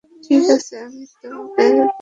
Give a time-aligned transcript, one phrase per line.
[0.23, 1.87] ঠিক আছে, আমি তোমাকে দেখছি।